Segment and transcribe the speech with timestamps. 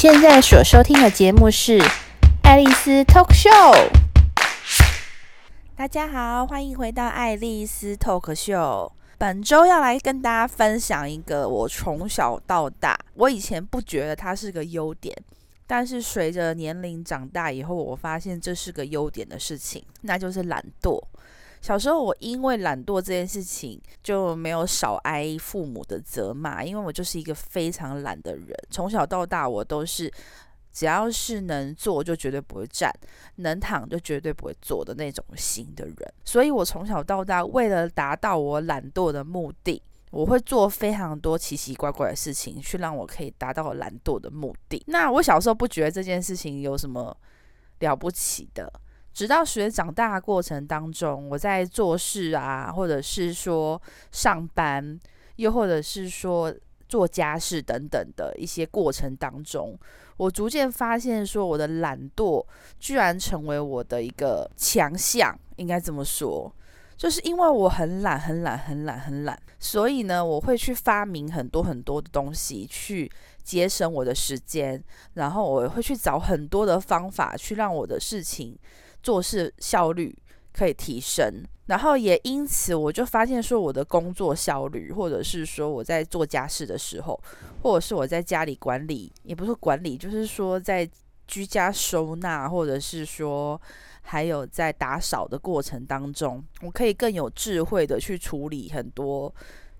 [0.00, 1.76] 现在所收听的节目是
[2.44, 3.74] 《爱丽丝 Talk Show》。
[5.74, 8.86] 大家好，欢迎回到《爱丽丝 Talk Show》。
[9.18, 15.12] 本周要来跟大家分享一个我从小到大，我以前不觉得它是个优点，
[15.66, 21.02] 但是随着年龄长大以后，我发现这是个优点的事情，那就是懒惰。
[21.60, 28.48] 小时候，我因为懒惰这件事情就没有少挨父母的责骂，因为我就是一个非常懒的人。
[28.70, 30.10] 从小到大，我都是
[30.72, 32.92] 只要是能坐就绝对不会站，
[33.36, 35.96] 能躺就绝对不会坐的那种型的人。
[36.24, 44.82] 所以我从小到大，为了达到我懒惰的目的，我会做非常多奇奇怪怪的事情，去让我可以达到懒惰的目的。
[44.86, 47.14] 那我小时候不觉得这件事情有什么
[47.80, 48.72] 了不起的。
[49.12, 53.80] 直到随着长大的过程当中，我在做事啊，或者是说
[54.12, 54.98] 上班，
[55.36, 56.54] 又或者是说
[56.88, 59.76] 做家事等等的一些过程当中，
[60.16, 62.44] 我逐渐发现说，我的懒惰
[62.78, 66.52] 居然成为我的一个强项，应该这么说，
[66.96, 73.10] 就是因为我很懒，很懒，很懒，很懒，所以呢，我会去发明很多很多的东西去
[73.42, 74.82] 节省我的时间，
[75.14, 78.56] 然后我会去找很多的方法去让我的事情。
[79.02, 80.16] 做事效率
[80.52, 87.20] 可以提升，然后也因此我就发现说，我的工作效率，或者是说我在做家事的时候，
[87.62, 90.88] 或者是我在家里管理，也不是管理，就是说在
[91.26, 93.60] 居家收纳，或者是说
[94.02, 99.32] 还有在打扫的过程当中，我可以更有智慧的去处理很多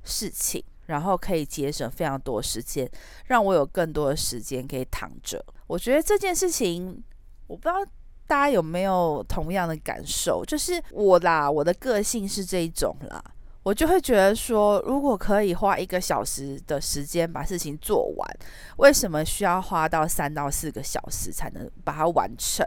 [0.04, 2.88] 事情，然后可以节省非常多时间，
[3.26, 5.44] 让我有更多的时间可以躺着。
[5.66, 7.02] 我觉得这件事情，
[7.48, 7.84] 我不知道。
[8.28, 10.44] 大家有没有同样的感受？
[10.44, 13.24] 就是我啦，我的个性是这一种啦，
[13.62, 18.36] 我就会觉得说，如果可以花一个小时的时间把事情做完，
[18.76, 22.64] 为什么需要花到三到四个小时才能把它完成？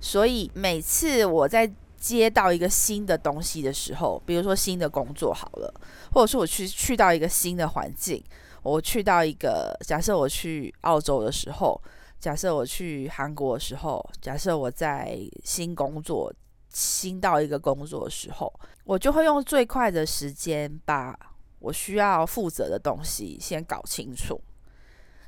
[0.00, 5.72] 所以每次我在接到一个新的东西的时候，比如说新的工作好了，
[6.12, 8.20] 或者说我去去到一个新的环境，
[8.64, 11.80] 我去到一个，假设我去澳洲的时候。
[12.18, 16.32] 假设我去韩国的时候，假设我在新工作、
[16.70, 18.52] 新到一个工作的时候，
[18.84, 21.16] 我就会用最快的时间把
[21.58, 24.40] 我需要负责的东西先搞清楚，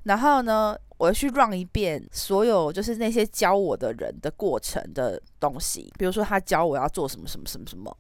[0.05, 7.97] 然后呢，我去 run 一遍所有就是那些教我的人的过程的东西，比如说他教我要做什么什么什么什么，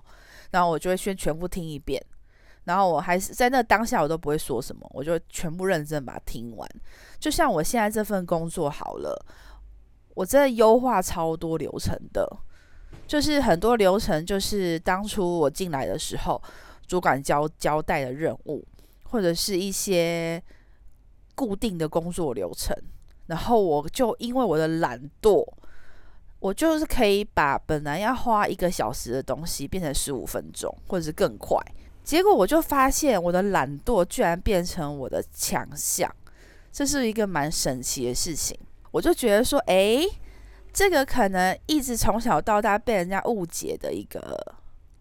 [0.50, 2.02] 然后我就会先全部听一遍。
[2.68, 6.68] 然后我还是在那当下，我都不会说什么，我就全部认真把它听完。
[7.18, 9.24] 就像我现在这份工作好了，
[10.14, 12.30] 我真的优化超多流程的，
[13.06, 16.42] 就是很多流程，就是当初我进来的时候，
[16.86, 18.62] 主管交交代的任务，
[19.04, 20.42] 或者是一些
[21.34, 22.76] 固定的工作流程，
[23.28, 25.42] 然后我就因为我的懒惰，
[26.38, 31.58] 我就是可以把本来要花一个小时的东西变成十五分钟，或者是更快。
[32.08, 36.10] 结果我就发现，我的懒惰居然变成我的强项，
[36.72, 38.58] 这是一个蛮神奇的事情。
[38.90, 40.08] 我就觉得说，诶，
[40.72, 44.40] 这个可能一直从小到大被人家误解的一个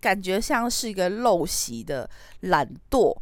[0.01, 2.09] 感觉，像是一个陋习的
[2.41, 3.15] 懒惰，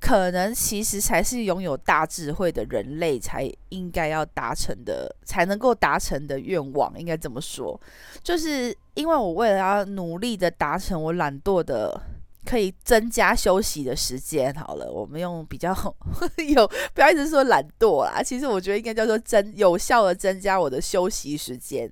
[0.00, 7.80] 可能其实才是拥有大智慧的人类才应该要达成的，才能够达成的愿望，应该这么说。
[8.24, 12.08] 就是因为我为了要努力的达成我懒惰的。
[12.44, 14.52] 可以增加休息的时间。
[14.54, 15.72] 好了，我们用比较
[16.54, 18.22] 有，不要一直说懒惰啦。
[18.22, 21.90] 其实我觉得应该叫做增有效的增加我的休息时间，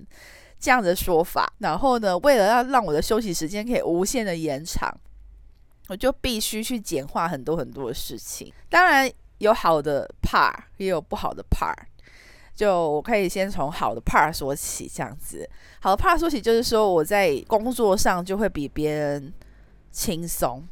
[0.59, 1.51] 这样的说法。
[1.59, 4.93] 然后呢，为了要让我的休息时间可以无限的延长，
[5.87, 8.51] 我就必须去简化很多很多的事情。
[8.69, 11.75] 当然有好的 part，也有不好的 part。
[12.53, 15.49] 就我可以先从好的 part 说起，这样子。
[15.79, 19.33] 好的 part 说起，就是说我在工作上就会比别人。
[19.91, 20.63] 轻松，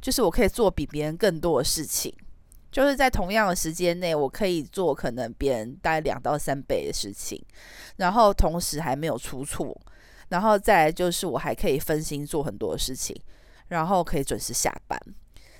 [0.00, 2.12] 就是我可以做比别人更多的事情，
[2.70, 7.40] 就是在同样的时间内，我可以做可能别人大概两到三倍的事情，
[7.96, 9.78] 然后同时还没有出错，
[10.28, 13.14] 然后再来就是我还可以分心做很多的事情，
[13.68, 15.00] 然后可以准时下班，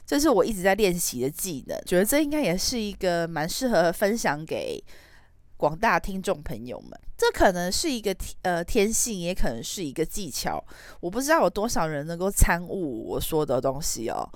[0.05, 4.83] 这是我一直在练习的技能，觉得这应该也是一个蛮适合分享给。
[5.61, 10.59] 广大听众朋友们，这可能是一个呃天性，也可能是一个技巧。
[11.01, 14.27] 我不知道有多少人能够参悟我说的东西哦。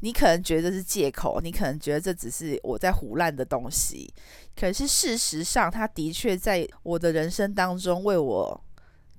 [0.00, 4.12] 你可能觉得是借口，你可能觉得这只是我在胡乱的东西。
[4.56, 8.60] 可是事实上，它的确在我的人生当中为我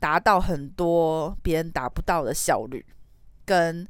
[0.01, 2.85] 达到很多别人达不到的效率，
[3.45, 3.87] 跟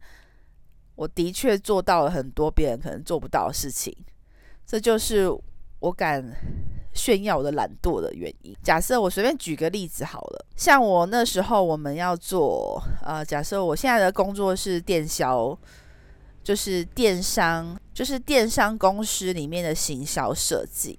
[0.93, 3.91] 我的确做到了很多别人可能做不到的事情。
[4.63, 5.27] 这就是
[5.79, 6.23] 我敢。
[6.93, 8.55] 炫耀我的懒惰的原因。
[8.61, 15.57] 假设我随便举个例子好了，像我那时候我们要做，呃，假设我现在的工作是电销，
[16.43, 20.97] 就是电商，就是电商公司里面的行销设计。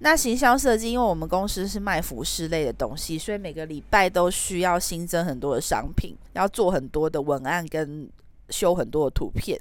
[0.00, 8.06] 那行销设计，因为我们公司是卖服饰类的东西，所以每个礼拜都需要新增很多的商品，要做很多的文案跟
[8.50, 9.58] 修很多的图片。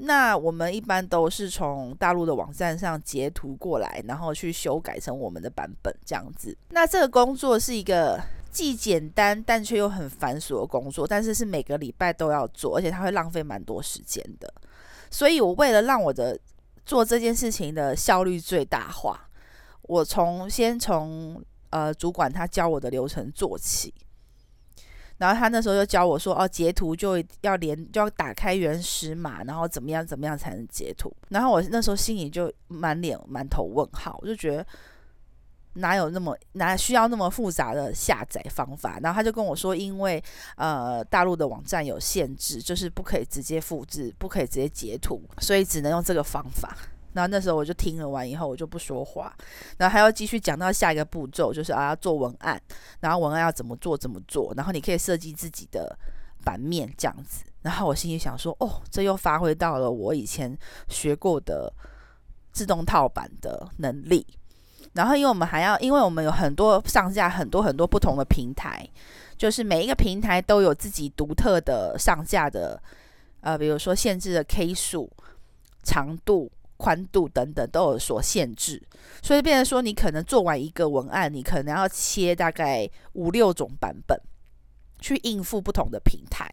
[0.00, 6.56] 那我们一般都是从大陆的网站上截图过来，然后去修改成我们的版本这样子。
[6.70, 14.52] 那这个工作是一个既简单但却又很繁琐的工作，但是是每个礼拜都要做，而且它会浪费蛮多时间的。
[15.10, 16.38] 所以我为了让我的
[16.86, 19.28] 做这件事情的效率最大化，
[19.82, 23.92] 我从先从呃主管他教我的流程做起。
[25.18, 34.64] 然后他那时候就教我说：“哦，截图就要连，就要打开原始码，然后怎么样怎么样才能截图。”然后我那时候心里就满脸满头问号，我就觉得
[35.74, 38.98] 哪有那么哪需要那么复杂的下载方法？
[39.02, 40.22] 然后他就跟我说：“因为
[40.56, 46.76] 呃大陆的网站有限制，就是不可以直接复制，不可以直接截图，所以只能用这个方法。”
[47.18, 49.34] 然后那时候我就听了完以后，我就不说话。
[49.76, 52.62] 然后还要继续讲到下一个步骤，就是啊要做文案，
[53.00, 55.98] 然后文案要怎么做怎么做，然后你可以设计自己的
[56.44, 57.42] 版面这样子。
[57.62, 60.56] 然后我心里想说，哦，这又发挥到了我以前
[60.88, 61.72] 学过的
[62.52, 64.24] 自动套版的能力。
[64.92, 68.88] 然后因为我们还要，因为我们有很多上架很多很多不同的平台，
[69.36, 72.80] 就是每一个平台都有自己独特的上架的，
[73.40, 75.10] 呃，比如说限制的 K 数、
[75.82, 76.48] 长度。
[76.78, 78.82] 宽度等等都有所限制，
[79.22, 84.18] 所以变成说，你可能做完一个文案，你可能要切大概五六种版本，
[84.98, 86.50] 去应付不同的平台。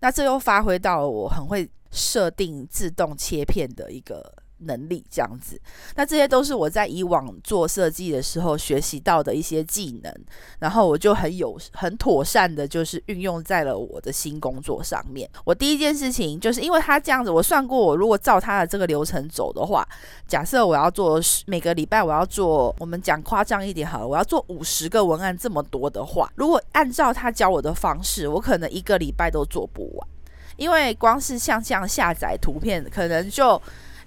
[0.00, 4.32] 那这又发挥到我很会设定自动切片的一个。
[4.60, 5.60] 能力这样子，
[5.94, 10.12] 那这些都是我在以往做设计的时候学习到的一些技能，
[10.58, 15.28] 然后我就很有很妥善的，就是运用在了我的新工作上面。
[15.44, 19.86] 我第一件事情就是因为他这样子，我算过，我如果照他的这个流程走的话，
[20.26, 30.08] 假设我要做每个礼拜我要做，我们讲夸张一点好了，我要做五十个文案这么多的话，如果按照他教我的方式，我可能一个礼拜都做不完，
[30.56, 33.60] 因为光是像这样下载图片，可能就。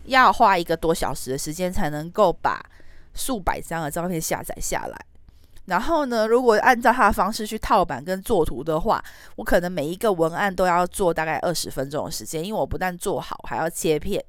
[0.05, 2.63] 要花一个多小时的时间才能够把
[3.13, 5.05] 数百张的照片下载下来。
[5.65, 9.01] 然后呢，如果按照他的方式去套版跟做图的话，
[9.35, 14.21] 我可能每一个文案都要做大概二十分钟的时间，因为我不但做好，还要切片，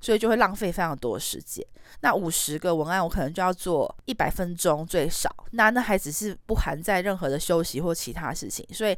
[0.00, 1.66] 所以就会浪费非常多的时间。
[2.00, 5.28] 那五十个文案，我可能就要做一百分钟最少。
[5.50, 8.96] 那那还只是不含在任何的休息或其他事情，所以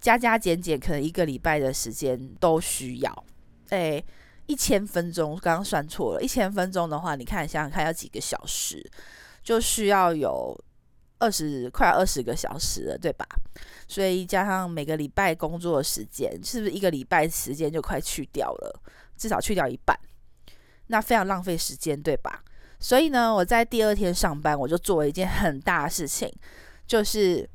[0.00, 3.24] 加加减减，可能一个礼拜的时间都需要。
[3.70, 4.02] 诶。
[4.48, 6.22] 一千分钟，刚刚算错了。
[6.22, 8.82] 一千分钟的话，你看想想看，要几个小时，
[9.42, 10.58] 就需要有
[11.18, 13.26] 二十快二十个小时了，对吧？
[13.86, 18.82] 所以加上每个礼拜工作时间，是不是一个礼拜时间就快去掉了？
[19.18, 19.94] 至少去掉一半，
[20.86, 22.42] 那非常浪费时间，对吧？
[22.80, 26.32] 所以呢，我在第二天上班，我就做了一件很大的事情，
[26.86, 27.46] 就是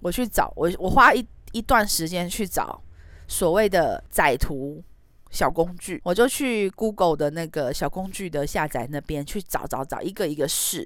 [0.00, 2.80] 我去找我我花一一段时间去找
[3.26, 4.80] 所谓的载图。
[5.30, 10.84] 小工具，我就去 Google 的那个小工具的下载那边去找找找，一个一个试，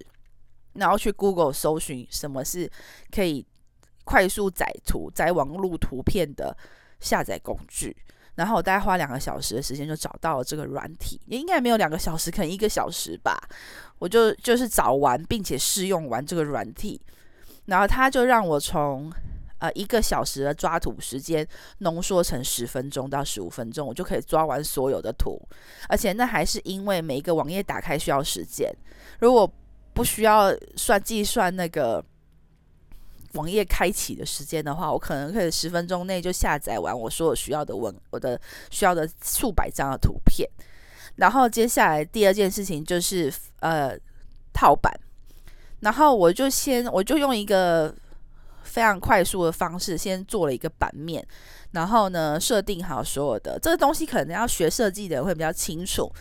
[0.75, 2.71] 然后去 Google 搜寻什么是
[3.11, 3.45] 可以
[4.05, 6.55] 快速载图、载网路图片的
[7.01, 7.97] 下载工具，
[8.35, 13.37] 然后我大概花两个小时的时间就找到了这个软体，应该没有两个小时，可能一个小时吧，
[13.99, 17.01] 我就就是找完并且试用完这个软体，
[17.65, 19.11] 然后他就让我从。
[19.65, 21.47] 呃，一个小时的抓图时间
[21.79, 25.41] 浓缩成十分钟到十五分钟，我就可以抓完所有的图。
[25.89, 28.71] 而且那还是因为每一个网页打开需要时间，
[29.21, 29.51] 如果
[29.95, 32.05] 不需要算计算那个
[33.33, 38.39] 网页开启的时间的话，我可能可以十分钟内就下载完我所有需要的文，我的
[38.71, 40.47] 需要的数百张的图片。
[41.17, 43.97] 然后接下来第二件事情就是呃
[44.53, 44.93] 套版，
[45.81, 47.95] 然后我就先我就用一个。
[48.75, 51.25] 非常快速的方式，先做了一个版面，
[51.71, 56.13] 然后呢，设定好所有的这个东西，可能要学设计的人会比较清楚。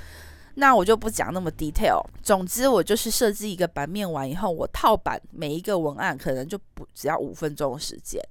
[0.53, 2.00] 那我就不讲那么 detail。
[2.22, 8.22] 总之，我就是设计一个版面完以后，我套版每一个文案可能就不只要五分钟的时间，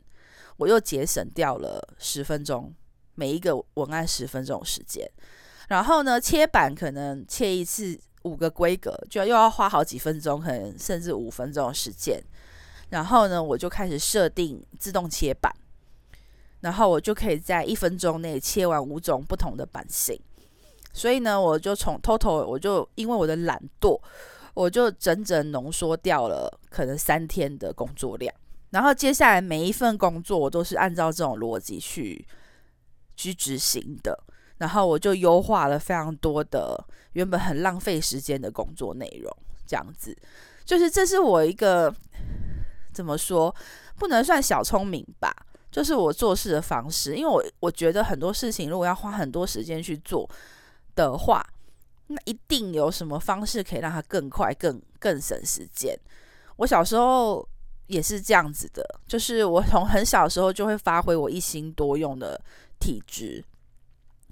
[0.57, 2.73] 我又节省掉了十分钟，
[3.17, 5.05] 每一个文案十分钟的时间。
[5.67, 12.23] 然后呢，切版可能切一次五个规格，就要又要花好几分钟，可能甚至五分钟的时间。
[12.93, 15.51] 然后呢，我就开始设定自动切板，
[16.61, 20.15] 然后我就可以在一分钟内切完五种不同的版型。
[20.93, 23.99] 所以呢，我就从 total，我就因为我的懒惰，
[24.53, 28.33] 我就整整浓缩掉了可能三天的工作量。
[28.69, 32.23] 然后接下来每一份工作，我都是按照这种逻辑去
[33.17, 34.23] 去执行的。
[34.59, 36.79] 然后我就优化了非常多的
[37.15, 39.35] 原本很浪费时间的工作内容，
[39.67, 40.15] 这样子，
[40.65, 41.93] 就是这是我一个
[42.93, 43.55] 怎么说，
[43.97, 45.35] 不能算小聪明吧，
[45.71, 50.29] 就是我做事的方式，因为我我觉得很多事情如果要花很多时间去做
[50.95, 51.45] 的话，
[52.09, 55.99] 那一定有什么方式可以让它更快、更更省时间。
[56.57, 57.47] 我小时候
[57.87, 62.41] 也是这样子的，就是我从很小时候就会发挥我一心多用的
[62.79, 63.43] 体质。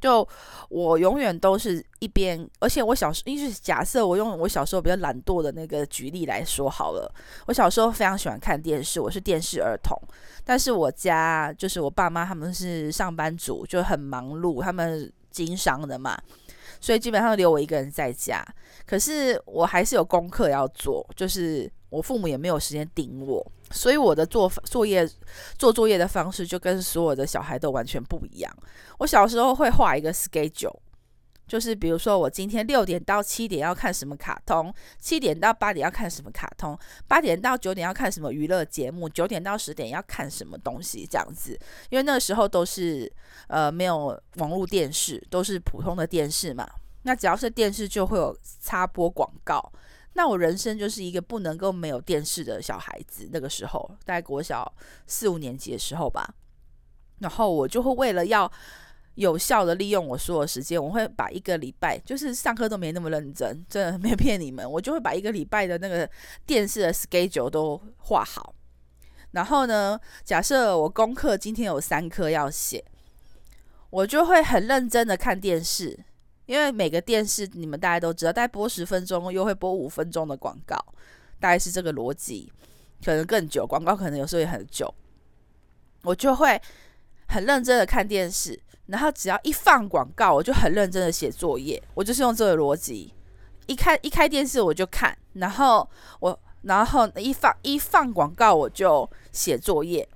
[0.00, 0.26] 就
[0.68, 7.12] 我永远都是一边，而且我小时候，因为假设我用我小时候比较懒惰的那个举例来说好了，
[7.46, 9.96] 我小时候非常喜欢看电视，我是电视儿童。
[10.44, 16.18] 但是我家就是我爸妈他们是上班族，就很忙碌，他们经商的嘛，
[16.80, 18.44] 所以基本上留我一个人在家。
[18.86, 23.46] 可是我还是有功课要做，就是我父母也没有时间顶我。
[23.72, 25.08] 所以我的做作业
[25.56, 28.52] 做作业的方式就跟所有的小孩都完全不一样。
[28.98, 30.76] 我小时候会画一个 schedule，
[31.46, 41.56] 就是比如说我今天六点到七点要看什么卡通，七点到八点要看什么卡通，八点到九点要看什么娱乐节目，九点到十点要看什么东西这样子。
[41.90, 43.10] 因为那时候都是
[43.46, 46.68] 呃没有网络电视，都是普通的电视嘛。
[47.02, 49.72] 那只要是电视就会有插播广告。
[50.14, 53.28] 那我人生就是一个不能够没有电视的小孩子。
[53.32, 54.70] 那个时候，大概国小
[55.06, 56.34] 四五年级的时候吧，
[57.20, 58.50] 然后我就会为了要
[59.14, 66.08] 有效的利用我所有时间，我会把一个礼拜，就是上课都没那么认真，真的没骗你们，我就会把一个礼拜的那个
[66.44, 68.54] 电视的 schedule 都画好。
[69.32, 72.84] 然后呢，假设我功课今天有三科要写，
[73.90, 75.98] 我就会很认真的看电视。
[76.50, 80.76] 因为每个电视你们大家都知道，大概播十分钟又会播五分钟的广告，
[81.38, 82.52] 大概是这个逻辑，
[83.04, 84.92] 可能更久，广告可能有时候也很久。
[86.02, 86.60] 我就会
[87.28, 91.80] 很认真的看电视，然后只要一放广告，我就很认真的写作业。
[91.94, 93.14] 我就是用这个逻辑，
[93.68, 95.88] 一开一开电视我就看，然后
[96.18, 100.08] 我然后一放一放广告我就写作业，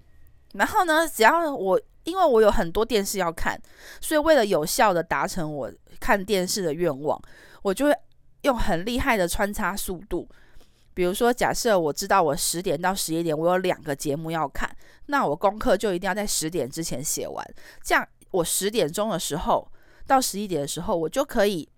[0.55, 3.57] 然后呢，只要我因为我有很多电视要看，
[4.01, 5.71] 所以为了有效的达成我。
[6.01, 7.21] 看电视的愿望，
[7.63, 7.95] 我就会
[8.43, 10.29] 用很厉害的穿插速度。
[10.93, 14.71] 比如说，假设我知道我十点到十一点我有两个节目要看，
[15.07, 17.45] 那我功课就一定要在十点之前写完。
[17.83, 19.69] 这样，我十点钟的时候
[20.07, 21.69] 到十一点的时候，我就可以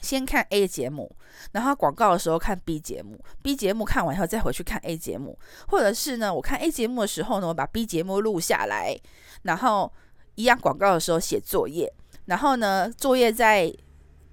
[0.00, 1.14] 先看 A 节目，
[1.52, 5.38] 然后广告的时候看 B 节目，B 节目看完以后再回去看 A 节目，
[5.68, 8.98] 或者是呢，我看 A 节目的时候呢，我把 B 节目录下来，
[9.42, 9.92] 然后
[10.34, 11.92] 一样广告的时候写作业。
[12.30, 13.74] 然后呢，作业在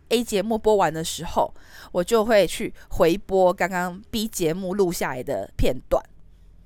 [0.09, 1.51] A 节目播完的时候，
[1.91, 5.99] 我就会去回播刚刚 B 节目录下来的片段，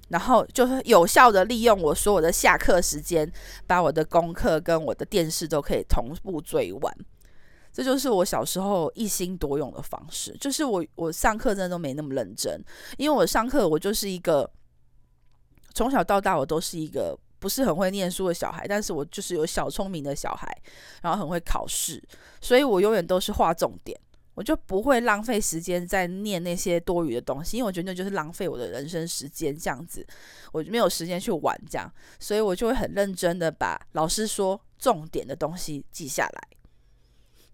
[0.09, 3.31] 然后就是有效的利用我所有的下课时间，
[3.65, 6.93] 把我的功课跟我的电视都可以同步追完。
[7.71, 10.35] 这就是我小时候一心多用的方式。
[10.38, 12.61] 就是我我上课真的都没那么认真，
[12.97, 14.51] 因为我上课我就是一个
[15.73, 17.17] 从小到大我都是一个。
[17.41, 20.48] 不是很会念书的小孩，但是我就是有小聪明的小孩，
[21.01, 22.00] 然后很会考试，
[22.39, 24.00] 所以我永远都是画重点，
[24.36, 30.05] 我就不会浪费时间在念那些多余的东西，因为我觉得那就是浪费我的人生时间，这样子
[30.51, 36.48] 我没有时间去玩这样，所以我就会很认真的把老师说重点的东西记下来，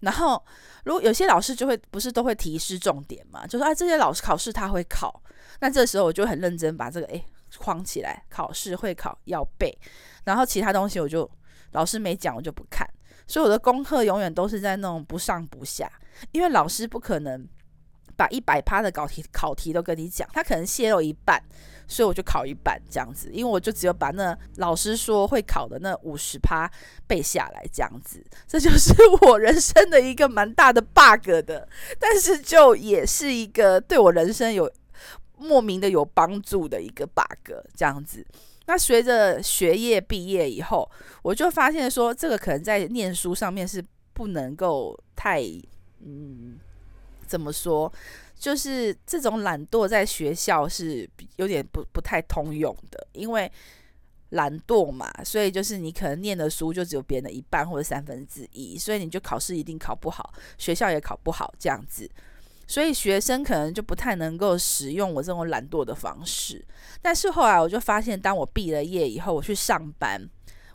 [0.01, 0.43] 然后
[0.83, 5.23] 如果有些老师就会不是都会提示重点嘛，就说啊这些老师考试他会考，
[5.61, 7.23] 那这时候我就很认真把这个诶。
[7.57, 9.77] 框起来，考试会考要背，
[10.25, 11.29] 然后其他东西我就
[11.71, 12.87] 老师没讲我就不看，
[13.25, 15.91] 所以我的功课永远都是在那种不上不下，
[16.31, 17.47] 因为老师不可能
[18.15, 21.41] 把一百趴的考题考题都跟你讲，他可能泄露一半，
[21.87, 26.69] 所以我就考一半这样子，因为我就只有把那老师说会考的那五十趴
[27.07, 31.67] 背下来这样子，这就是我人生的一个蛮大的 bug 的，
[31.99, 34.71] 但是就也是一个对我人生有。
[35.37, 38.25] 莫名的有帮助的一个 bug，这样子。
[38.65, 40.89] 那随着学业毕业以后，
[41.21, 45.41] 我就发现说，这个可能在念书上面是不能够太，
[46.03, 46.57] 嗯，
[47.25, 47.91] 怎么说？
[48.37, 53.51] 就是这种懒惰在学校是有点不不太通用的，因为
[54.29, 62.07] 懒惰嘛，所以就是你可能念的书就只有别人的一半或者三分之一，所以你就考试一定考不好，学校也考不好，这样子。
[62.67, 66.63] 所以学生可能就不太能够使用我这种懒惰的方式，
[67.01, 70.21] 但是后来我就发现，当我毕了业以后，我去上班，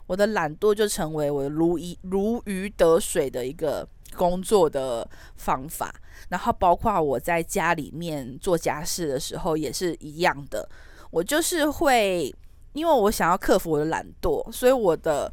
[0.07, 5.93] 我的懒惰就成为我如鱼如鱼得水的一个工作的方法。
[6.29, 10.67] 然后包括我在家里面做家事的时候也是一样的，
[11.11, 12.33] 我就是会，
[12.73, 15.31] 因为我想要克服我的懒惰，所以我的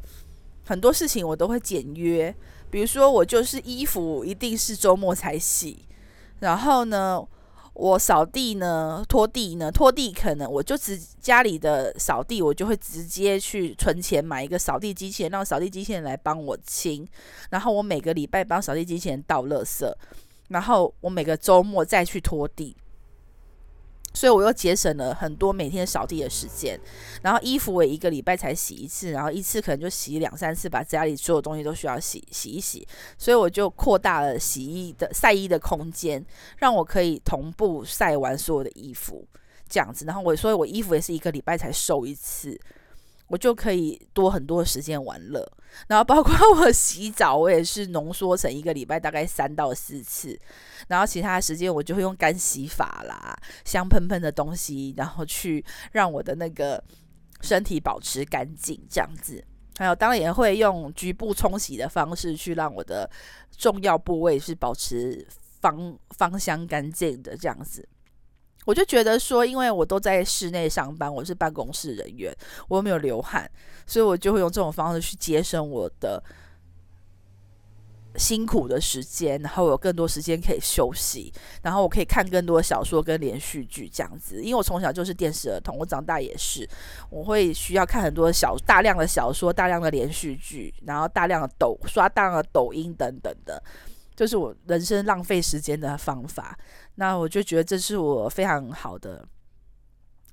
[0.65, 2.33] 很多事情我都会简约。
[2.69, 5.85] 比如说，我就是衣服一定是周末才洗，
[6.41, 7.25] 然后呢，
[7.73, 17.07] 我扫地呢、拖地呢、拖地可能我就直家里的扫地，我就会直接去存钱买一个扫地机器人，让扫地机器人来帮我清，
[17.49, 19.89] 然后我每个礼拜帮扫地机器人倒垃圾，
[20.49, 22.75] 然后我每个周末再去拖地。
[24.13, 26.79] 所以我又节省了很多每天扫地的时间，
[27.21, 32.87] 然后衣服我一个礼拜才洗一次，然后一次可能就洗两三次，把家里所有东西都需要洗洗一洗，
[33.17, 36.23] 所以我就扩大了洗衣的晒衣的空间，
[36.57, 39.25] 让我可以同步晒完所有的衣服，
[39.69, 40.05] 这样子。
[40.05, 42.59] 然后我所以我衣服也是一个礼拜才收一次。
[43.31, 45.49] 我就可以多很多时间玩乐，
[45.87, 50.37] 然后包括 我洗澡，我也是浓缩成一个礼拜大概三到四次，
[50.89, 53.33] 然后其他时间我就会用干洗法啦、
[53.63, 56.83] 香喷喷的东西，然后去让我的那个
[57.39, 59.41] 身体保持干净这样子。
[59.77, 63.09] 还有当然也会用局部冲洗的方式去让我的
[63.57, 65.25] 重要部位是保持
[65.61, 67.87] 芳芳香干净的这样子。
[68.65, 72.35] 我就觉得说，因为我都在室内上班，我是办公室人员，
[72.67, 73.49] 我又没有流汗，
[73.85, 76.23] 所以我就会用这种方式去节省我的
[78.17, 84.43] 辛苦的时间，然后有更多时间可以休息，然后我可以看更多小说跟连续剧这样子。
[84.43, 86.67] 因为我从小就是电视儿童，我长大也是，
[87.09, 93.63] 我会需要看很多小大量的小说、大量的连续剧，然后大量的抖刷大量的抖音等等的。
[94.21, 96.55] 就是我人生浪费时间的方法，
[96.93, 99.27] 那我就觉得这是我非常好的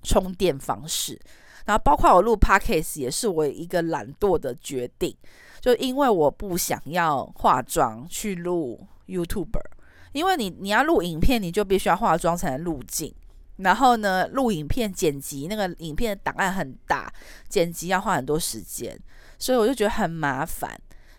[0.02, 1.18] 充电方式。
[1.64, 5.16] 然后包括我录 Podcast 也是我一个懒惰的决定，
[5.58, 9.64] 就因为我不想要化妆去录 YouTuber，
[10.12, 13.14] 因为你你要录影片，你就必须要化妆才能录镜。
[13.56, 17.10] 然后呢，录影片剪辑那个影片的档案很大，
[17.48, 19.00] 剪辑要花很多时间，
[19.38, 20.78] 所以我就觉得很麻烦。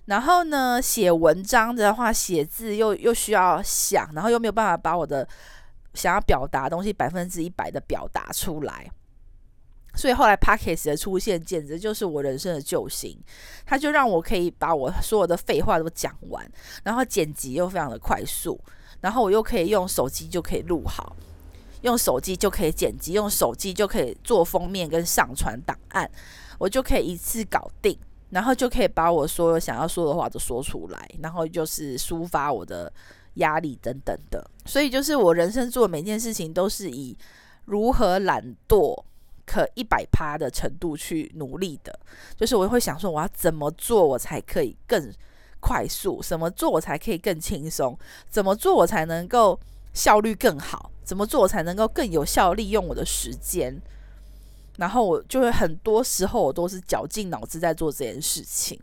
[0.10, 5.28] 然后呢，写文章的话，写字又又需要想，然后又没有办法把我的
[5.94, 8.92] 想要表达的东西百分之一百的表达出来，
[9.94, 13.16] 所以后来 Podcast 的出现简直就是我人生的救星，
[13.68, 16.44] 它就让我可以把我所有的废话都讲完，
[16.84, 18.60] 然后剪辑又非常的快速，
[19.02, 21.16] 然后我又可以用手机就可以录好，
[21.82, 26.10] 用手机就可以剪辑，用手机就可以做封面跟上传档案，
[26.58, 27.96] 我就可以一次搞定。
[28.30, 32.92] 然后就可以把我所有想要说的话都说出来，然后就是抒发我的
[33.36, 34.44] 压力等等的。
[34.66, 37.18] 所以就是我人生做每件事情都是以
[37.66, 38.96] 如何懒惰
[39.46, 41.98] 可一百趴的程度去努力的。
[42.36, 45.12] 就是我会想说，我要怎么做我才可以更
[45.60, 46.22] 快速？
[46.22, 47.98] 怎么做我才可以更轻松？
[48.30, 49.60] 怎么做我才能够
[49.94, 50.92] 效率更好？
[51.04, 53.82] 怎么做我才能够更有效利用我的时间？
[54.80, 58.80] 然后我就会很多时候我都是绞尽脑汁在做这件事情，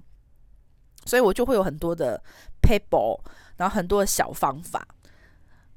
[1.06, 2.22] 所以我就会有很多的
[2.61, 3.18] paper，
[3.56, 4.87] 然后很多的小方法，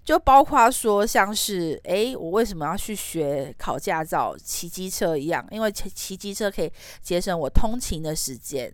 [0.04, 5.48] 就包括说像是，诶，我为什么要去学考驾照、骑机车一样？
[5.52, 6.70] 因为骑骑机车可以
[7.02, 8.70] 节省我通勤的时间，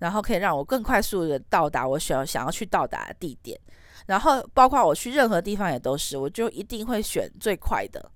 [0.00, 3.58] 然后可以让我更快速的到达我想要想要去到达的地点。
[4.06, 8.10] 然后包括我去任何地方也都是，我就一定会选最快的。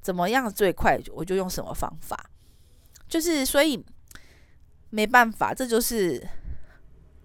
[0.00, 2.30] 怎么样最快，我就用什么方法，
[3.06, 3.84] 就是所以
[4.88, 6.26] 没办法，这就是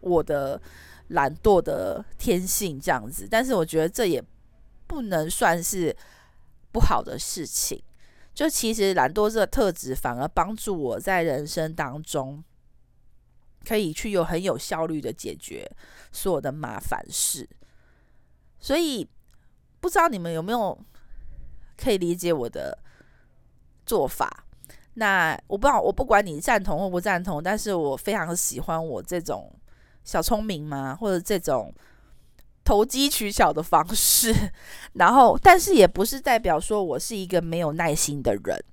[0.01, 0.61] 我的
[1.07, 3.25] 懒惰的天性这样子。
[3.31, 4.21] 但是我觉得这也
[4.87, 5.95] 不能算是
[6.71, 7.81] 不好的事情。
[8.33, 12.43] 就其实懒惰这个特质反而帮助我在人生当中
[13.65, 15.65] 可以去有很有效率的解决
[16.11, 17.49] 所有的麻烦事。
[18.59, 19.07] 所以
[19.79, 20.77] 不知道你们有没有？
[21.77, 22.77] 可以理解我的
[23.85, 24.45] 做法，
[24.95, 29.51] 那我不知道，我不管你赞同或不赞同，但是我非常喜欢我这种
[30.03, 31.73] 小聪明嘛，或者这种
[32.63, 34.33] 投机取巧的方式。
[34.93, 38.63] 然后，但是也不是代表说我是一个没有耐心的人。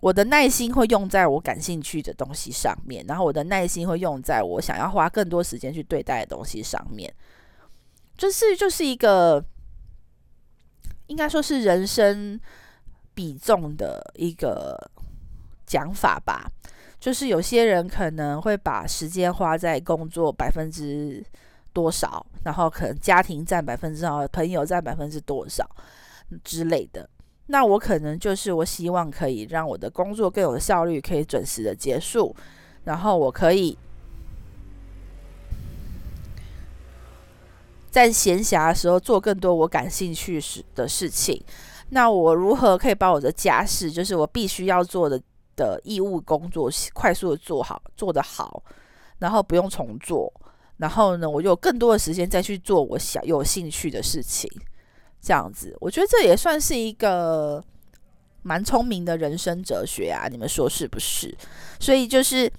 [0.00, 7.12] 我的耐心会用在我感兴趣的东西上面，然后我的耐心会用在我想要花更多时间去对待的东西上面。
[8.18, 9.42] 就是，就是一个。
[11.06, 12.40] 应该说是人生
[13.14, 14.78] 比重的一个
[15.66, 16.50] 讲法吧，
[16.98, 21.24] 就是有些人可能会把时间花在工作百分之
[21.72, 25.68] 多少，然后可能家庭占百分之多少，朋友占百分之多少
[26.42, 27.08] 之类的。
[27.46, 32.34] 那我可能就是我希望可以让我的工作更有效率，可以准时的结束，
[32.84, 33.78] 然后我可以。
[37.96, 40.38] 在闲暇的时候做更多我感兴趣
[40.74, 41.42] 的事情。
[41.88, 45.18] 那我如何可以把我的家事，就是我必须要做的
[45.56, 48.62] 的义务工作，快速的做好，做得好，
[49.20, 50.30] 然后不用重做，
[50.76, 54.46] 然后呢，我就有更多的时间再去做我想有兴趣的事情，
[55.22, 57.64] 这样子，我觉得这也算是一个
[58.42, 61.34] 蛮聪明的人生哲学啊，你们说是不是？
[61.80, 62.52] 所以就是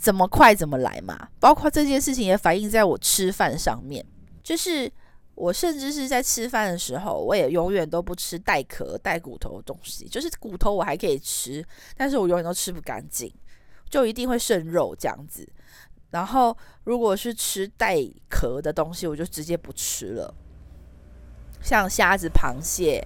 [0.00, 4.04] 怎么快怎么来嘛，包括这件事情也反映在我吃饭上面，
[4.42, 4.90] 就是。
[5.36, 10.06] 我甚至是在吃饭的时候，我也永远都不吃带壳、带骨头的东西。
[10.06, 11.64] 就是骨头我还可以吃，
[11.96, 13.32] 但是我永远都吃不干净，
[13.88, 15.48] 就一定会剩肉这样子。
[16.10, 17.96] 然后如果是吃带
[18.28, 20.34] 壳的东西，我就直接不吃了。
[21.62, 23.02] 像虾子、螃蟹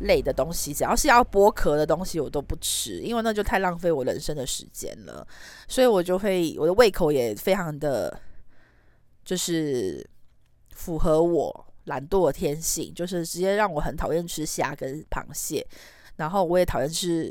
[0.00, 5.26] 类的东西，只要是要剥壳的东西，我都不吃，因为那就太浪费我人生的时间了。
[5.68, 8.20] 所以我就会，我的胃口也非常的，
[9.24, 10.06] 就是。
[10.72, 15.66] 符合我懒惰的天性，就是直接让我很讨厌吃虾跟螃蟹，
[16.16, 17.30] 然后我也讨厌吃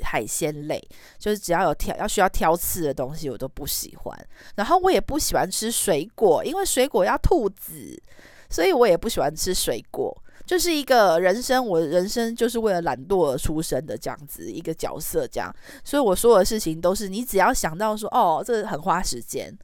[0.00, 0.82] 海鲜类，
[1.16, 4.28] 就是只要有挑要需要挑刺的东西，我都不喜欢。
[4.56, 8.02] 然后我也不喜欢吃水果，因为水果要吐籽，
[8.50, 10.12] 所以我也不喜欢吃水果。
[10.48, 19.54] 就是一个人生，我人生就是为了懒惰而出生的这样子一个角色，这样，所以我所有的事情都是你只要想到说，哦，这很花时间，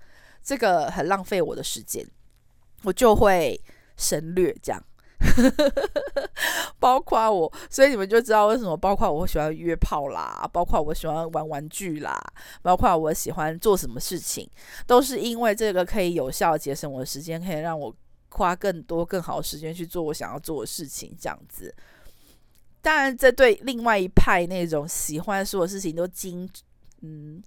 [0.43, 2.07] 这个很浪费我的时间。
[2.83, 3.59] 我就会
[3.97, 4.83] 省略这样，
[6.79, 12.15] 包括我，所以你们就知道为什么，包括我喜欢约炮啦，包括我喜欢玩玩具啦，
[12.61, 14.47] 包括我喜欢做什么事情，
[14.87, 17.91] 都是因为这个可以有效节省我的时间，可以让我
[18.35, 21.75] 花更多更好的时间去做我想要做的事情，这样子。
[22.81, 26.49] 当然，这对另外一派那种喜欢所有事情都精，
[27.01, 27.43] 嗯，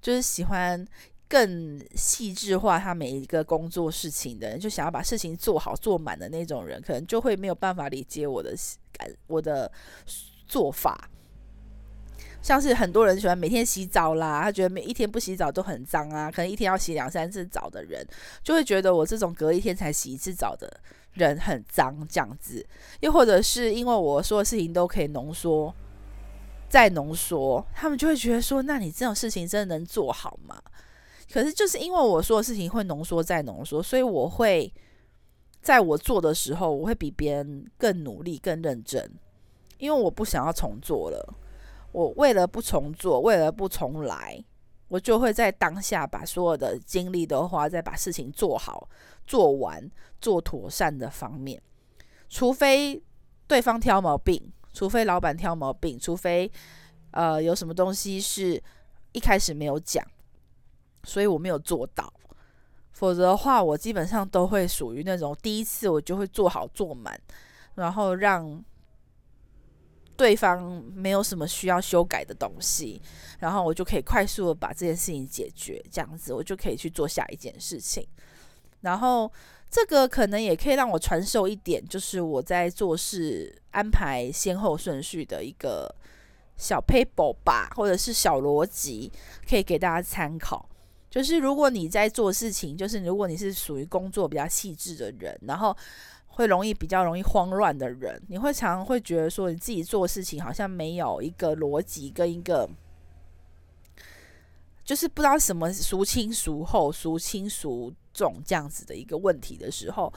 [0.00, 0.86] 就是喜欢。
[1.26, 8.54] 更细致化他每一个工作事情的人，就想要把事情做好做满的那种人，可能就会没有办法理解我的
[8.92, 9.68] 感我的
[10.46, 11.10] 做法。
[12.44, 18.06] 像是很多人喜欢每天洗澡啦，他觉得每一天不洗澡都很脏啊，可能一天要洗两三次澡的人，
[18.42, 20.70] 就会觉得我这种隔一天才洗一次澡的
[21.14, 22.62] 人很脏这样子。
[23.00, 25.74] 又或者是因为我说的事情都可以浓缩
[26.68, 30.62] 再浓缩，他们就会觉得说，那你这种事情真的能做好吗？
[31.32, 34.70] 可是就是因为我说的事情会浓缩再浓缩，所以我会
[35.62, 39.10] 在我做的时候，我会比别人更努力、更认真，
[39.78, 41.34] 因为我不想要重做了。
[41.94, 44.44] 我为了不重做，为了不重来，
[44.88, 48.88] 我就会在当下把所有的精力都花在把事情做好、
[49.24, 49.88] 做完、
[50.20, 51.62] 做妥善的方面。
[52.28, 53.00] 除非
[53.46, 56.50] 对方挑毛病，除非老板挑毛病，除非
[57.12, 58.60] 呃有什么东西是
[59.12, 60.04] 一开始没有讲。
[61.04, 62.12] 所以我没有做到，
[62.90, 67.16] 否则的话，我基本上都会属于那种第一次我就会做好做满，
[67.76, 68.60] 然后让
[70.16, 73.00] 对方没有什么需要修改的东西，
[73.40, 78.06] 然后我就可以快速的把这件事情解决，这样子我就可以去做下一件事情。
[78.80, 79.30] 然后
[79.70, 85.92] 这个可能也可以让我传授一点，就是我在做事安排先后顺序的一个
[86.56, 89.10] 小 paper 吧，或者是小逻辑，
[89.48, 90.68] 可以给大家参考。
[91.10, 95.76] 就是如果你在做事情，就是如果你是属于工作比较细致的人，然后
[96.34, 102.68] 会容易比较容易慌乱的人，你会常常会觉得说你自己做事情好像没有一个逻辑跟一个，
[104.84, 110.12] 就是不知道什么孰轻孰厚、孰轻孰重这样子的一个问题的时候，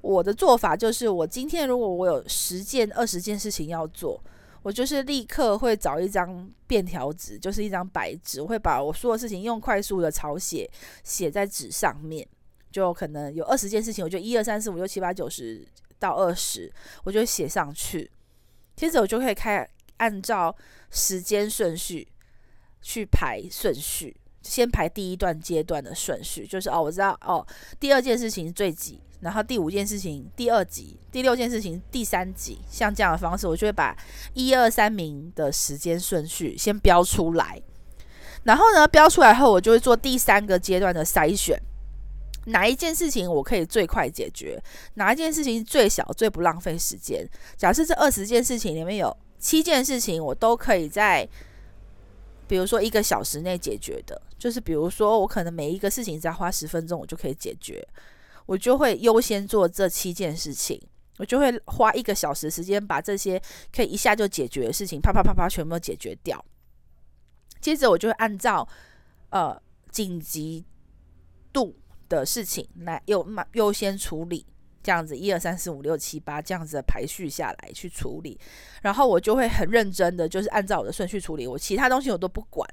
[0.00, 4.20] 我的做法就是，我今天如果我有十件、二十件事情要做。
[4.62, 10.70] 我就是立刻会找一张便条纸，就是一张白纸，我会把我说的事情用快速的草写
[11.02, 12.28] 写在纸上面。
[12.70, 15.66] 就可能有二十件事情，我就一二三四五六七八九十
[15.98, 16.72] 到二十，
[17.04, 18.10] 我就写上去。
[18.76, 20.54] 接着我就可以开按照
[20.90, 22.08] 时间顺序
[22.80, 27.46] 去排顺序，先排第一段阶段的顺序，就是哦，我知道哦，
[27.78, 29.00] 第二件事情最急。
[29.20, 33.94] 然后第五件事情第二集，第六件事情第三集，像这样的方式，我就会把
[34.32, 37.60] 一二三名的时间顺序先标出来。
[38.44, 41.60] 然后呢，标出来后，我就会做第三个阶段的筛选，
[42.46, 44.62] 哪一件事情我可以最快解决，
[44.94, 47.28] 哪一件事情最小最不浪费时间。
[47.56, 51.28] 假设这二十件事情里面有七件事情，我都可以在，
[52.48, 57.86] 比如说一个小时内解决的，就是比如说我可能每一个事情只要花十分钟，我就可以解决。
[58.46, 60.80] 我就会优先做这七件事情，
[61.18, 63.40] 我就会花一个小时时间把这些
[63.72, 66.44] 可以一下就解决的事情，啪啪啪啪全部解决掉。
[67.60, 68.66] 接着我就会按照
[69.28, 69.56] 呃
[69.92, 70.64] 紧急
[71.52, 71.76] 度
[72.10, 74.44] 的事情来优优先处理，
[74.82, 78.38] 这样子一二三四五六七八这样子的排序下来去处理，
[78.82, 82.68] 然后我就会很认真的就是按照我的顺序处理，我其他东西我都不管。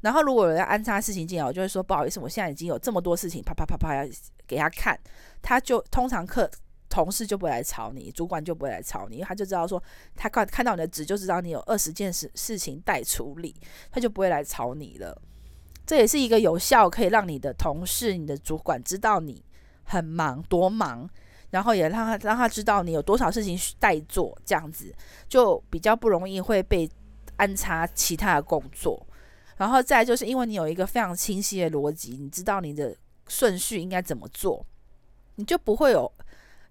[0.00, 4.08] 然后如果有人安插事情进来，我就会说不好意思，我现在已经有这么多事情，啪啪啪啪要
[4.46, 4.96] 给他看，
[5.42, 6.48] 他就通常客
[6.88, 9.82] 同事就不会来吵你，主管就不会来吵你，因为他就知道说
[10.14, 13.56] 他看看到你的纸就知道你有二十件事事情待处理，
[13.90, 15.20] 他就不会来吵你了。
[15.88, 19.42] 这也是一个有效可以让你的同事、你的主管知道你
[19.84, 21.08] 很忙多忙，
[21.48, 24.94] 然后也让他让他知道你有多少事情待做，这样子
[25.30, 26.86] 就比较不容易会被
[27.36, 29.02] 安插其他的工作。
[29.56, 32.94] 然后再就是因为你有一个非常清晰的逻辑，你知道你的
[33.26, 34.62] 顺序应该怎么做，
[35.36, 36.12] 你就不会有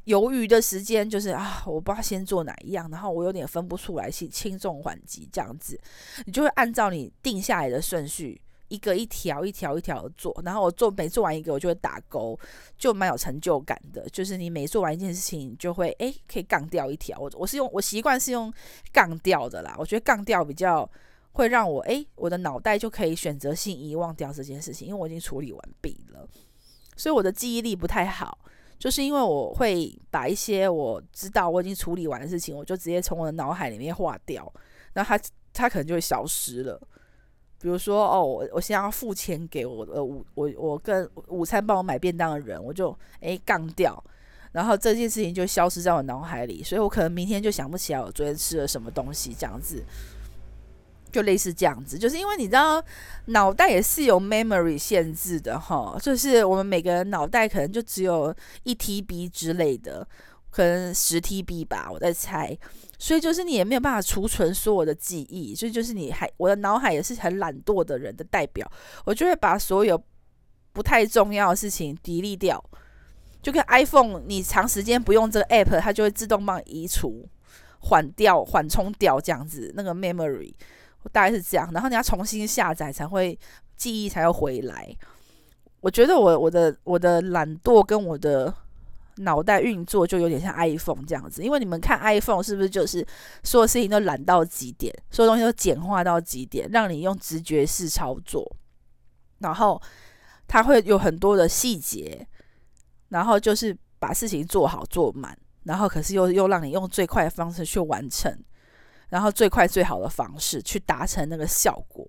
[0.04, 1.10] 犹豫的时间。
[1.10, 5.80] 就是啊，我不知道先做哪一样，然后我有点分不出来，轻轻重缓急这样子，
[6.28, 10.36] 你就会按照你定下来的顺序，一个一条一条一条的做。
[10.44, 12.40] 然后我做每做完一个，我就会打勾，
[12.78, 14.08] 就蛮有成就感的。
[14.10, 17.20] 就是你每做完一件事情，就会诶可以杠掉一条。
[17.20, 18.54] 我我是用我习惯是用
[18.92, 20.90] 杠掉的啦，我觉得杠掉比较。
[21.34, 26.28] 会让我诶，我的脑袋就可以选择性遗忘掉这件事情，因为我已经处理完毕了，
[26.96, 28.40] 所以我的记忆力不太好，
[28.80, 34.52] 就是因为我会把一些我知道我已经处理完的事情，我就直接从我的脑海里面划掉，
[34.96, 35.20] 那它
[35.54, 36.82] 它可能就会消失了。
[37.60, 44.04] 比如说哦，我我现在要付钱给我的午我我跟午餐帮我买便当的人，我就诶杠掉，
[44.52, 49.84] 然后这件事情就消失在我脑海里，所以我可能明天就想不起来我昨天吃了什么东西这样子。
[51.10, 52.84] 就类似这样子，就是因为你知道，
[53.28, 60.06] 脑袋也是有 memory 限制的哈，就是我们每个人脑袋可能就只有一 TB 之类的，
[60.50, 62.58] 可能十 TB 吧，我在猜。
[63.00, 68.70] 所以就是你也没有办法储存所有的记忆，所以就是你还我的脑海也是很懒惰的人的代表，
[69.06, 70.02] 我就会把所有
[70.74, 72.64] 不太重要的事情 delete 掉，
[73.42, 77.28] 就跟 iPhone 你长时间不用这个 app，它就会自动帮你移除、
[77.80, 80.54] 缓掉、缓冲掉这样子那个 memory。
[81.14, 83.38] 大概是这样，然后你要重新下载才会
[83.78, 84.94] 记忆才会回来。
[85.80, 88.54] 我觉得我我的我的懒惰跟我的
[89.18, 93.06] 脑袋运作就有点像 iPhone 这样子，因为你们看 iPhone 是不是就是
[93.44, 98.46] 所有事情都懒到极点，所有东西都简化到极点，让你用直觉式操作，
[99.40, 99.82] 然后
[100.48, 102.28] 它会有很多的细节，
[103.10, 108.38] 然后就是把事情做好做满，然后可是又又让你用最快的方式去完成。
[109.10, 112.06] 然后最快最好的方式去达成那个效果，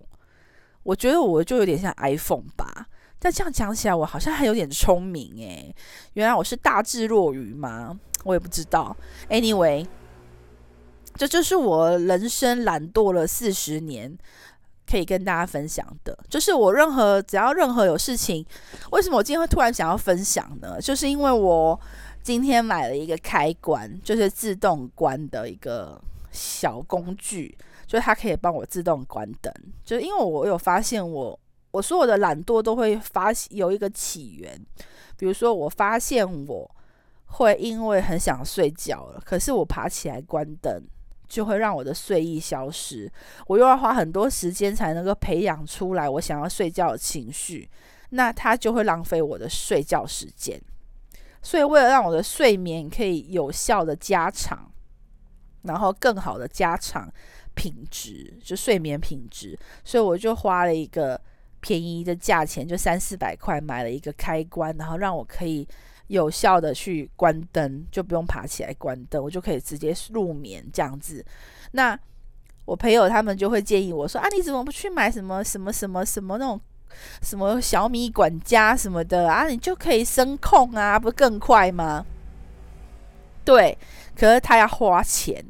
[0.83, 2.89] 我觉得我就有点像 iPhone 吧。
[3.19, 5.75] 但这样讲起来，我好像还有点聪明诶。
[6.15, 7.99] 原来我是大智若愚吗？
[8.25, 8.97] 我也不知道。
[9.29, 9.87] Anyway，
[11.15, 14.17] 这就是我人生懒惰了四十年，
[14.87, 16.19] 可以跟大家分享的。
[16.29, 18.45] 就是我任何只要任何有事情，
[18.93, 20.81] 为什么我今天会突然想要分享呢？
[20.81, 21.79] 就是因为我
[22.23, 26.01] 今天买了一个开关，就是自动关的一个。
[26.31, 29.53] 小工具，就是它可以帮我自动关灯。
[29.83, 31.37] 就因为我有发现我，
[31.71, 34.61] 我我所有的懒惰都会发有一个起源。
[35.17, 36.69] 比如说，我发现我
[37.27, 40.83] 会因为很想睡觉了，可是我爬起来关灯，
[41.29, 43.11] 就会让我的睡意消失。
[43.47, 47.71] 我又要花很多时间才能够培养出来我想要睡觉的情绪，
[48.11, 50.61] 那它就会浪费我的睡觉时间。
[51.43, 54.69] 所以，为了让我的睡眠可以有效的加长。
[55.63, 57.13] 然后更好的加长
[57.55, 61.21] 品质，就睡眠品质，所以我就花了一个
[61.61, 65.67] 便宜的价钱，就三四百块买了一个开关，然后让我可以
[66.09, 71.25] 有效的去关灯，就不用爬起来关灯，我就可以直接入眠这样子。
[71.73, 71.99] 那
[72.65, 76.61] 我朋友他们就会建议我说：“啊，你怎么不去买什么什么什么什么那种
[77.23, 79.47] 什么小米管家什么的啊？
[79.49, 82.05] 你就可以声控啊，不更快吗？”
[83.45, 83.77] 对。
[84.15, 85.45] 可是他要花钱，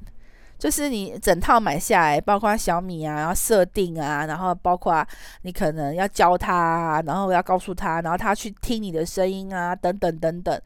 [0.58, 5.06] 就是你整套买下来，包括小米啊，然后设定啊，然后包括
[5.42, 10.60] 你可能要教他啊，然后要告诉他，然后他去听你的声音啊，等等等等，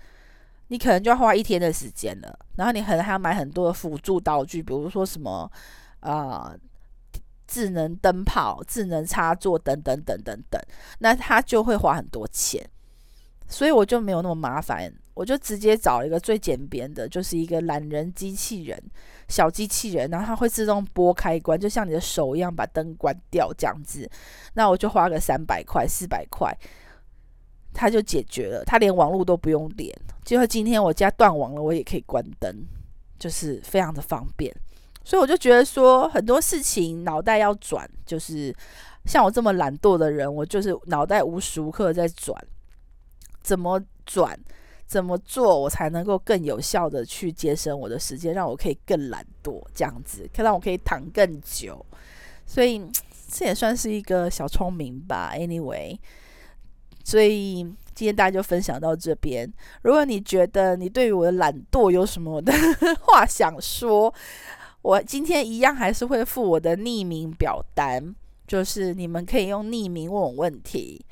[0.68, 2.38] 你可能就要花一天的时间了。
[2.57, 5.50] 然后你可能还要买很多的辅助道具，比如说什么
[6.00, 6.59] 啊、呃，
[7.46, 10.61] 智能灯泡、智能插座等等等等等，
[11.00, 12.66] 那他就会花很多钱。
[13.46, 14.90] 所以我就没有那么麻烦。
[15.14, 18.83] 我就直接找一个最简便的，就是一个懒人机器人，
[19.29, 24.11] 小机器人，然后它会自动拨开关，就像你的手一样把灯关掉这样子。
[24.55, 26.57] 那我就花个三百块、四百块，
[27.75, 29.94] 它就解决了，它连网络都不用连。
[30.25, 32.64] 结果今天我家断网了，我也可以关灯，
[33.18, 34.55] 就是非常的方便。
[35.05, 38.55] 所以我就觉得说，很多事情脑袋要转，就是
[39.05, 42.40] 像我这么懒惰的人，我就是脑袋无时无刻在转。
[43.42, 44.38] 怎么转，
[44.92, 51.83] 怎么做，我才能够更有效的去节省我的时间，让我可以更懒惰，这样子，可让我可以躺更久。
[52.44, 52.78] 所以
[53.26, 55.33] 这也算是一个小聪明吧。
[55.35, 55.98] Anyway，
[57.02, 57.62] 所以
[57.94, 59.50] 今天大家就分享到这边。
[59.81, 62.52] 如果你觉得你对于我的懒惰有什么的
[63.00, 64.12] 话想说，
[64.83, 68.14] 我今天一样还是会附我的匿名表单，
[68.46, 71.02] 就是你们可以用匿名问我问题，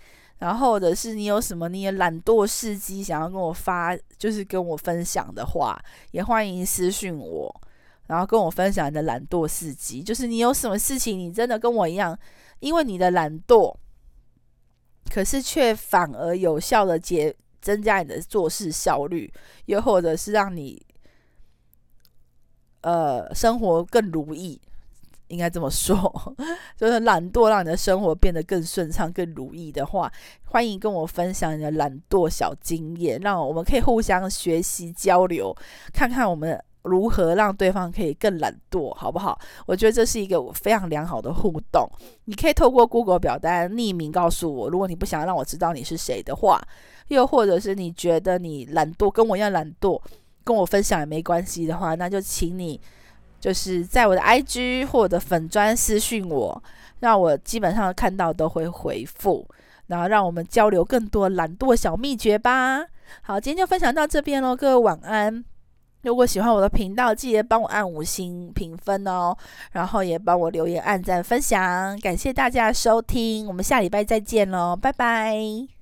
[0.40, 7.60] 然后或者是你有什么你的懒惰事迹想要跟我发，就是跟我分享的话，也欢迎私讯我，
[8.08, 10.02] 然后跟我分享你的懒惰事迹。
[10.02, 12.18] 就是你有什么事情，你真的跟我一样，
[12.58, 13.74] 因为你的懒惰，
[15.08, 19.32] 可是却反而有效的节增加你的做事效率，
[19.66, 20.84] 又或者是让你。
[22.82, 24.58] 呃，生活更如意，
[25.30, 25.96] 应该这么说，
[26.76, 30.12] 就是懒惰让你的生活变得更顺畅、更如意的话，
[30.44, 35.56] 欢迎跟我分享你的懒惰小经验，让我们可以互相学习交流，
[35.92, 39.38] 看看我们如何让对方可以更懒惰，好不好？
[39.66, 41.88] 我觉得这是一个非常良好的互动。
[42.24, 46.60] 你可以透过 Google 表单匿名告诉我，如果你不想让我知道你是谁的话，
[47.08, 50.00] 又或者是你觉得你懒惰跟我一样懒惰。
[50.42, 52.80] 跟我分享也没关系的话，那就请你
[53.40, 56.62] 就是在我的 IG 或者粉专私讯我，
[57.00, 59.48] 让我基本上看到都会回复，
[59.86, 62.84] 然后让我们交流更多懒惰小秘诀吧。
[63.22, 65.44] 好，今天就分享到这边喽，各位晚安。
[66.02, 69.36] 如果喜欢我的频道，记得帮我按五星评分哦，
[69.72, 75.79] 然后也帮我留言、按赞、分享，感谢大家收听，我们下礼拜再见喽，拜拜。